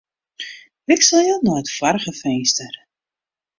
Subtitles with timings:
[0.87, 2.73] Wikselje nei it foarige finster.